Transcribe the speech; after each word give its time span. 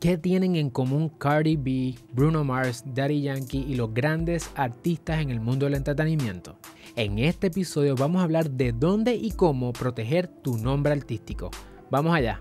¿Qué 0.00 0.16
tienen 0.16 0.54
en 0.54 0.70
común 0.70 1.08
Cardi 1.08 1.56
B, 1.56 1.96
Bruno 2.12 2.44
Mars, 2.44 2.84
Daddy 2.94 3.22
Yankee 3.22 3.66
y 3.68 3.74
los 3.74 3.92
grandes 3.92 4.48
artistas 4.54 5.20
en 5.20 5.30
el 5.30 5.40
mundo 5.40 5.66
del 5.66 5.74
entretenimiento? 5.74 6.56
En 6.94 7.18
este 7.18 7.48
episodio 7.48 7.96
vamos 7.96 8.20
a 8.20 8.24
hablar 8.24 8.48
de 8.48 8.70
dónde 8.70 9.16
y 9.16 9.32
cómo 9.32 9.72
proteger 9.72 10.28
tu 10.28 10.56
nombre 10.56 10.92
artístico. 10.92 11.50
Vamos 11.90 12.14
allá. 12.14 12.40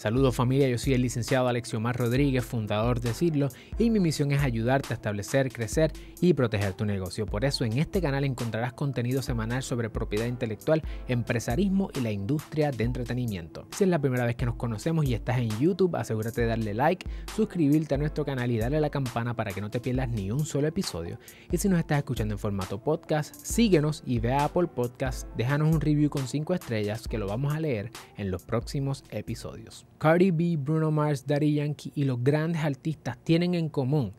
Saludos 0.00 0.34
familia, 0.34 0.66
yo 0.66 0.78
soy 0.78 0.94
el 0.94 1.02
licenciado 1.02 1.46
Alexiomar 1.46 1.94
Rodríguez, 1.94 2.42
fundador 2.42 3.02
de 3.02 3.12
Cirlo, 3.12 3.50
y 3.78 3.90
mi 3.90 4.00
misión 4.00 4.32
es 4.32 4.40
ayudarte 4.40 4.94
a 4.94 4.96
establecer, 4.96 5.52
crecer 5.52 5.92
y 6.22 6.32
proteger 6.32 6.72
tu 6.72 6.86
negocio. 6.86 7.26
Por 7.26 7.44
eso 7.44 7.66
en 7.66 7.76
este 7.76 8.00
canal 8.00 8.24
encontrarás 8.24 8.72
contenido 8.72 9.20
semanal 9.20 9.62
sobre 9.62 9.90
propiedad 9.90 10.24
intelectual, 10.24 10.82
empresarismo 11.06 11.90
y 11.94 12.00
la 12.00 12.12
industria 12.12 12.70
de 12.70 12.84
entretenimiento. 12.84 13.66
Si 13.76 13.84
es 13.84 13.90
la 13.90 13.98
primera 13.98 14.24
vez 14.24 14.36
que 14.36 14.46
nos 14.46 14.54
conocemos 14.54 15.04
y 15.04 15.12
estás 15.12 15.36
en 15.36 15.50
YouTube, 15.60 15.94
asegúrate 15.94 16.40
de 16.40 16.46
darle 16.46 16.72
like, 16.72 17.06
suscribirte 17.36 17.96
a 17.96 17.98
nuestro 17.98 18.24
canal 18.24 18.50
y 18.50 18.56
darle 18.56 18.78
a 18.78 18.80
la 18.80 18.88
campana 18.88 19.36
para 19.36 19.52
que 19.52 19.60
no 19.60 19.68
te 19.68 19.80
pierdas 19.80 20.08
ni 20.08 20.30
un 20.30 20.46
solo 20.46 20.66
episodio. 20.66 21.18
Y 21.52 21.58
si 21.58 21.68
nos 21.68 21.78
estás 21.78 21.98
escuchando 21.98 22.32
en 22.32 22.38
formato 22.38 22.82
podcast, 22.82 23.34
síguenos 23.34 24.02
y 24.06 24.18
ve 24.18 24.32
a 24.32 24.46
Apple 24.46 24.68
Podcast, 24.68 25.28
déjanos 25.36 25.74
un 25.74 25.82
review 25.82 26.08
con 26.08 26.26
5 26.26 26.54
estrellas 26.54 27.06
que 27.06 27.18
lo 27.18 27.26
vamos 27.26 27.52
a 27.52 27.60
leer 27.60 27.90
en 28.16 28.30
los 28.30 28.44
próximos 28.44 29.04
episodios. 29.10 29.89
Cardi 30.00 30.30
B, 30.30 30.56
Bruno 30.56 30.90
Mars, 30.90 31.26
Daddy 31.26 31.56
Yankee 31.56 31.92
y 31.94 32.04
los 32.04 32.24
grandes 32.24 32.64
artistas 32.64 33.18
tienen 33.22 33.54
en 33.54 33.68
común 33.68 34.14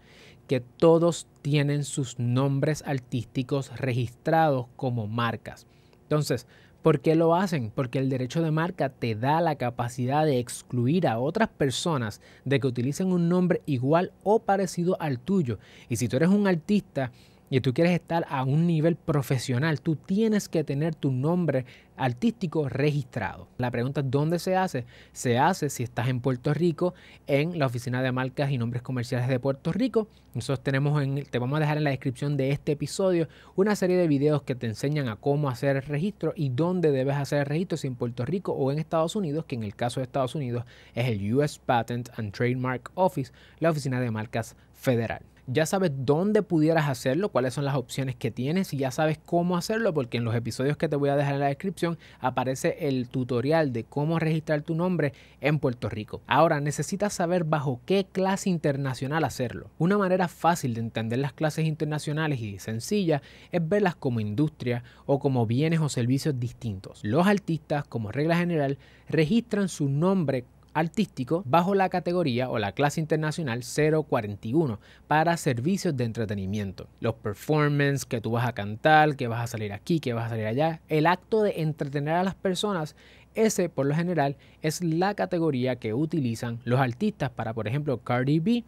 que 0.48 0.60
todos 0.60 1.26
tienen 1.42 1.84
sus 1.84 2.20
nombres 2.20 2.84
artísticos 2.86 3.76
registrados 3.80 4.68
como 4.76 5.08
marcas. 5.08 5.66
Entonces, 6.04 6.46
¿por 6.84 7.00
qué 7.00 7.16
lo 7.16 7.34
hacen? 7.34 7.72
Porque 7.74 7.98
el 7.98 8.10
derecho 8.10 8.44
de 8.44 8.52
marca 8.52 8.90
te 8.90 9.16
da 9.16 9.42
la 9.42 9.56
capacidad 9.56 10.24
de 10.24 10.38
excluir 10.38 11.08
a 11.08 11.18
otras 11.18 11.50
personas 11.50 12.22
de 12.46 12.60
que 12.60 12.68
utilicen 12.68 13.12
un 13.12 13.28
nombre 13.28 13.64
igual 13.66 14.12
o 14.22 14.38
parecido 14.38 15.02
al 15.02 15.18
tuyo. 15.18 15.58
Y 15.90 15.96
si 15.96 16.08
tú 16.08 16.18
eres 16.18 16.30
un 16.30 16.46
artista 16.46 17.12
y 17.52 17.60
tú 17.60 17.74
quieres 17.74 17.94
estar 17.94 18.26
a 18.30 18.46
un 18.46 18.66
nivel 18.66 18.96
profesional, 18.96 19.82
tú 19.82 19.98
tienes 19.98 20.48
que 20.48 20.64
tener 20.64 20.96
tu 20.96 21.12
nombre 21.12 21.66
artístico 21.98 22.70
registrado. 22.70 23.50
La 23.58 23.70
pregunta 23.70 24.00
es 24.00 24.10
dónde 24.10 24.40
se 24.40 24.56
hace. 24.56 24.86
Se 25.12 25.38
hace 25.38 25.70
si 25.70 25.84
estás 25.84 26.08
en 26.08 26.22
Puerto 26.22 26.54
Rico, 26.54 26.94
en 27.28 27.60
la 27.60 27.66
Oficina 27.66 28.02
de 28.02 28.14
Marcas 28.14 28.52
y 28.52 28.58
Nombres 28.58 28.82
Comerciales 28.82 29.28
de 29.28 29.38
Puerto 29.38 29.74
Rico. 29.74 30.08
Nosotros 30.34 30.64
tenemos 30.64 31.04
en, 31.04 31.26
te 31.26 31.40
vamos 31.40 31.58
a 31.58 31.60
dejar 31.60 31.78
en 31.78 31.84
la 31.84 31.90
descripción 31.90 32.38
de 32.38 32.52
este 32.52 32.72
episodio 32.72 33.28
una 33.58 33.76
serie 33.76 33.98
de 33.98 34.08
videos 34.08 34.44
que 34.44 34.56
te 34.56 34.68
enseñan 34.68 35.10
a 35.10 35.18
cómo 35.18 35.50
hacer 35.50 35.76
el 35.76 35.84
registro 35.84 36.32
y 36.38 36.52
dónde 36.52 36.92
debes 36.92 37.18
hacer 37.18 37.40
el 37.40 37.48
registro, 37.48 37.78
si 37.78 37.88
en 37.88 37.96
Puerto 37.96 38.24
Rico 38.24 38.54
o 38.54 38.72
en 38.72 38.80
Estados 38.80 39.18
Unidos, 39.18 39.44
que 39.44 39.56
en 39.56 39.64
el 39.64 39.76
caso 39.76 40.00
de 40.00 40.06
Estados 40.06 40.36
Unidos 40.36 40.64
es 40.96 41.10
el 41.10 41.34
US 41.34 41.60
Patent 41.60 42.10
and 42.16 42.32
Trademark 42.32 42.92
Office, 42.96 43.34
la 43.60 43.72
Oficina 43.72 44.00
de 44.00 44.10
Marcas 44.10 44.56
Federal 44.74 45.22
ya 45.48 45.66
sabes 45.66 45.92
dónde 45.96 46.44
pudieras 46.44 46.90
hacerlo, 46.90 47.30
cuáles 47.30 47.54
son 47.54 47.66
las 47.66 47.76
opciones 47.76 48.16
que 48.16 48.32
tienes 48.32 48.74
y 48.74 48.78
ya 48.78 48.92
sabes 48.92 49.20
cómo 49.26 49.58
hacerlo 49.58 49.94
porque 49.94 50.18
en 50.18 50.24
los 50.24 50.36
episodios 50.36 50.78
que 50.78 50.88
te 50.88 50.96
voy 50.96 51.10
a 51.10 51.16
dejar 51.16 51.36
en 51.36 51.40
la 51.40 51.48
descripción 51.48 51.98
aparece 52.20 52.88
el 52.88 53.10
tutorial 53.10 53.74
de 53.74 53.84
cómo 53.84 54.20
registrar 54.20 54.62
tu 54.62 54.76
nombre 54.76 55.14
en 55.42 55.60
Puerto 55.60 55.90
Rico. 55.90 56.22
Ahora 56.28 56.60
necesitas 56.62 57.14
saber 57.14 57.44
bajo 57.44 57.82
qué 57.86 58.06
clase 58.12 58.50
internacional 58.50 59.24
hacerlo. 59.24 59.70
Una 59.78 59.98
manera 59.98 60.28
fácil 60.28 60.74
de 60.74 60.82
entender 60.82 61.20
las 61.20 61.34
clases 61.34 61.66
internacionales 61.66 62.40
y 62.40 62.60
sencilla 62.60 63.22
es 63.52 63.68
verlas 63.68 63.96
como 63.96 64.20
industria 64.20 64.84
o 65.06 65.20
como 65.20 65.46
bienes 65.46 65.80
o 65.80 65.90
servicios 65.90 66.40
distintos. 66.40 67.00
Los 67.04 67.28
artistas, 67.28 67.86
como 67.86 68.12
regla 68.12 68.38
general, 68.38 68.78
registran 69.10 69.70
su 69.70 69.90
nombre 69.90 70.46
artístico 70.74 71.44
bajo 71.46 71.76
la 71.76 71.90
categoría 71.90 72.50
o 72.50 72.60
la 72.60 72.72
clase 72.72 73.00
internacional 73.00 73.62
041 73.64 74.80
para 75.08 75.38
servicios 75.38 75.96
de 75.98 76.06
entretenimiento. 76.06 76.88
Los 77.00 77.16
performances 77.16 78.06
que 78.06 78.22
tú 78.22 78.32
vas 78.32 78.48
a 78.48 78.54
cantar, 78.54 79.16
que 79.16 79.28
vas 79.28 79.44
a 79.44 79.48
salir 79.48 79.74
aquí, 79.74 80.00
que 80.00 80.14
vas 80.14 80.28
a 80.28 80.30
salir 80.30 80.46
allá, 80.46 80.82
el 80.88 81.08
acto 81.08 81.44
de 81.44 81.62
entretener 81.62 82.16
a 82.16 82.24
las 82.24 82.36
personas 82.36 82.96
ese, 83.34 83.70
por 83.70 83.86
lo 83.86 83.96
general, 83.96 84.36
es 84.62 84.84
la 84.84 85.14
categoría 85.14 85.78
que 85.78 85.94
utilizan 85.94 86.60
los 86.66 86.80
artistas 86.80 87.30
para, 87.30 87.54
por 87.54 87.68
ejemplo, 87.68 88.00
Cardi 88.00 88.40
B 88.40 88.64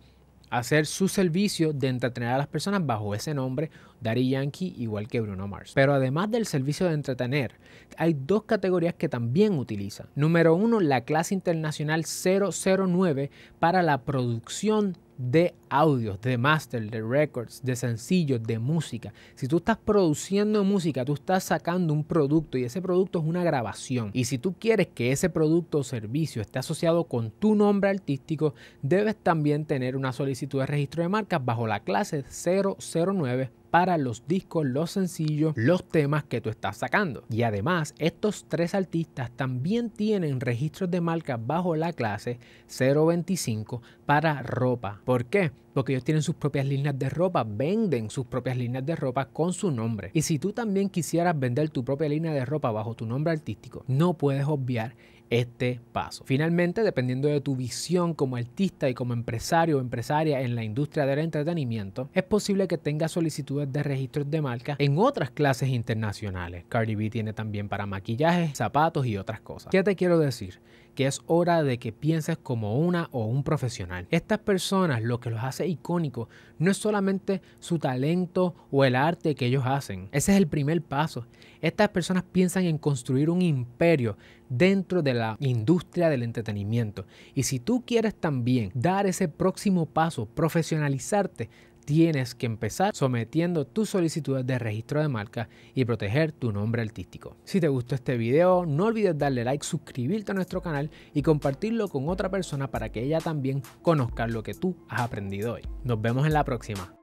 hacer 0.49 0.85
su 0.85 1.07
servicio 1.07 1.73
de 1.73 1.87
entretener 1.87 2.29
a 2.29 2.37
las 2.37 2.47
personas 2.47 2.85
bajo 2.85 3.15
ese 3.15 3.33
nombre, 3.33 3.71
Daddy 4.01 4.29
Yankee, 4.29 4.75
igual 4.77 5.07
que 5.07 5.21
Bruno 5.21 5.47
Mars. 5.47 5.71
Pero 5.73 5.93
además 5.93 6.29
del 6.29 6.45
servicio 6.45 6.87
de 6.87 6.93
entretener, 6.93 7.55
hay 7.97 8.13
dos 8.13 8.43
categorías 8.43 8.93
que 8.93 9.09
también 9.09 9.57
utilizan. 9.57 10.07
Número 10.15 10.55
uno, 10.55 10.79
la 10.79 11.01
clase 11.01 11.33
internacional 11.33 12.05
009 12.05 13.31
para 13.59 13.81
la 13.81 14.01
producción 14.01 14.97
de 15.17 15.53
audios, 15.69 16.19
de 16.21 16.37
master, 16.37 16.89
de 16.89 17.01
records, 17.01 17.61
de 17.63 17.75
sencillos, 17.75 18.41
de 18.43 18.59
música. 18.59 19.13
Si 19.35 19.47
tú 19.47 19.57
estás 19.57 19.77
produciendo 19.77 20.63
música, 20.63 21.05
tú 21.05 21.13
estás 21.13 21.45
sacando 21.45 21.93
un 21.93 22.03
producto 22.03 22.57
y 22.57 22.63
ese 22.63 22.81
producto 22.81 23.19
es 23.19 23.25
una 23.25 23.43
grabación. 23.43 24.11
Y 24.13 24.25
si 24.25 24.37
tú 24.37 24.53
quieres 24.53 24.87
que 24.87 25.11
ese 25.11 25.29
producto 25.29 25.79
o 25.79 25.83
servicio 25.83 26.41
esté 26.41 26.59
asociado 26.59 27.05
con 27.05 27.31
tu 27.31 27.55
nombre 27.55 27.89
artístico, 27.89 28.53
debes 28.81 29.15
también 29.15 29.65
tener 29.65 29.95
una 29.95 30.13
solicitud 30.13 30.59
de 30.59 30.65
registro 30.65 31.03
de 31.03 31.09
marcas 31.09 31.43
bajo 31.43 31.67
la 31.67 31.81
clase 31.81 32.23
009 32.23 33.62
para 33.73 33.97
los 33.97 34.27
discos, 34.27 34.67
los 34.67 34.91
sencillos, 34.91 35.53
los 35.55 35.83
temas 35.87 36.25
que 36.25 36.41
tú 36.41 36.51
estás 36.51 36.77
sacando. 36.77 37.23
Y 37.31 37.41
además, 37.41 37.95
estos 37.97 38.45
tres 38.47 38.75
artistas 38.75 39.31
también 39.35 39.89
tienen 39.89 40.41
registros 40.41 40.91
de 40.91 41.01
marca 41.01 41.37
bajo 41.37 41.75
la 41.75 41.91
clase 41.91 42.37
025 42.67 43.81
para 44.05 44.43
ropa. 44.43 45.01
¿Por 45.05 45.25
qué? 45.25 45.51
Porque 45.73 45.93
ellos 45.93 46.03
tienen 46.03 46.21
sus 46.21 46.35
propias 46.35 46.67
líneas 46.67 46.99
de 46.99 47.09
ropa, 47.09 47.43
venden 47.43 48.11
sus 48.11 48.27
propias 48.27 48.57
líneas 48.57 48.85
de 48.85 48.95
ropa 48.95 49.29
con 49.29 49.53
su 49.53 49.71
nombre. 49.71 50.11
Y 50.13 50.21
si 50.21 50.37
tú 50.37 50.53
también 50.53 50.87
quisieras 50.87 51.39
vender 51.39 51.71
tu 51.71 51.83
propia 51.83 52.09
línea 52.09 52.31
de 52.31 52.45
ropa 52.45 52.69
bajo 52.69 52.93
tu 52.93 53.07
nombre 53.07 53.33
artístico, 53.33 53.85
no 53.87 54.13
puedes 54.13 54.45
obviar 54.45 54.95
este 55.33 55.79
paso. 55.91 56.23
Finalmente, 56.25 56.83
dependiendo 56.83 57.27
de 57.27 57.41
tu 57.41 57.55
visión 57.55 58.13
como 58.13 58.35
artista 58.35 58.87
y 58.87 58.93
como 58.93 59.13
empresario 59.13 59.77
o 59.77 59.81
empresaria 59.81 60.41
en 60.41 60.55
la 60.55 60.63
industria 60.63 61.05
del 61.05 61.19
entretenimiento, 61.19 62.09
es 62.13 62.23
posible 62.23 62.67
que 62.67 62.77
tengas 62.77 63.11
solicitudes 63.11 63.71
de 63.71 63.81
registros 63.81 64.29
de 64.29 64.41
marca 64.41 64.75
en 64.77 64.97
otras 64.97 65.31
clases 65.31 65.69
internacionales. 65.69 66.65
Cardi 66.69 66.95
B 66.95 67.09
tiene 67.09 67.33
también 67.33 67.67
para 67.67 67.85
maquillaje, 67.85 68.53
zapatos 68.53 69.05
y 69.07 69.17
otras 69.17 69.41
cosas. 69.41 69.71
¿Qué 69.71 69.83
te 69.83 69.95
quiero 69.95 70.19
decir? 70.19 70.59
Que 70.95 71.07
es 71.07 71.21
hora 71.27 71.63
de 71.63 71.79
que 71.79 71.91
pienses 71.91 72.37
como 72.37 72.79
una 72.79 73.09
o 73.11 73.25
un 73.25 73.43
profesional. 73.43 74.07
Estas 74.11 74.39
personas 74.39 75.01
lo 75.01 75.19
que 75.19 75.29
los 75.29 75.43
hace 75.43 75.67
icónicos 75.67 76.27
no 76.59 76.71
es 76.71 76.77
solamente 76.77 77.41
su 77.59 77.79
talento 77.79 78.55
o 78.71 78.85
el 78.85 78.95
arte 78.95 79.35
que 79.35 79.47
ellos 79.47 79.63
hacen. 79.65 80.09
Ese 80.11 80.31
es 80.31 80.37
el 80.37 80.47
primer 80.47 80.81
paso. 80.81 81.25
Estas 81.61 81.89
personas 81.89 82.23
piensan 82.23 82.65
en 82.65 82.77
construir 82.77 83.29
un 83.29 83.41
imperio 83.41 84.17
dentro 84.49 85.01
de 85.01 85.13
la 85.13 85.37
industria 85.39 86.09
del 86.09 86.23
entretenimiento. 86.23 87.05
Y 87.33 87.43
si 87.43 87.59
tú 87.59 87.83
quieres 87.85 88.15
también 88.15 88.71
dar 88.73 89.07
ese 89.07 89.27
próximo 89.27 89.85
paso, 89.85 90.25
profesionalizarte, 90.25 91.49
tienes 91.85 92.35
que 92.35 92.45
empezar 92.45 92.95
sometiendo 92.95 93.65
tus 93.65 93.89
solicitudes 93.89 94.45
de 94.45 94.59
registro 94.59 95.01
de 95.01 95.07
marca 95.07 95.49
y 95.73 95.85
proteger 95.85 96.31
tu 96.31 96.51
nombre 96.51 96.81
artístico. 96.81 97.37
Si 97.43 97.59
te 97.59 97.67
gustó 97.67 97.95
este 97.95 98.17
video, 98.17 98.65
no 98.65 98.85
olvides 98.85 99.17
darle 99.17 99.43
like, 99.43 99.65
suscribirte 99.65 100.31
a 100.31 100.35
nuestro 100.35 100.61
canal 100.61 100.89
y 101.13 101.21
compartirlo 101.21 101.87
con 101.87 102.09
otra 102.09 102.29
persona 102.29 102.69
para 102.69 102.89
que 102.89 103.03
ella 103.03 103.19
también 103.19 103.61
conozca 103.81 104.27
lo 104.27 104.43
que 104.43 104.53
tú 104.53 104.75
has 104.89 105.01
aprendido 105.01 105.53
hoy. 105.53 105.61
Nos 105.83 106.01
vemos 106.01 106.25
en 106.25 106.33
la 106.33 106.43
próxima. 106.43 107.02